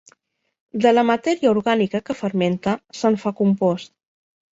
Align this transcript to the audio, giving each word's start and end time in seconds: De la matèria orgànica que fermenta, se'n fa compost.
De 0.85 0.93
la 0.93 1.03
matèria 1.09 1.51
orgànica 1.51 2.01
que 2.07 2.15
fermenta, 2.21 2.73
se'n 3.01 3.19
fa 3.25 3.33
compost. 3.43 3.93